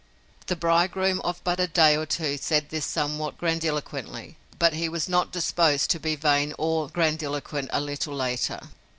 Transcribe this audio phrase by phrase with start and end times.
[0.47, 5.07] The bridegroom of but a day or two said this somewhat grandiloquently, but he was
[5.07, 8.61] not disposed to be vain or grandiloquent a little later.